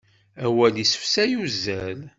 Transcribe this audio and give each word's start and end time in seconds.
Awal 0.45 0.75
isefsay 0.83 1.33
uzzal. 1.43 1.99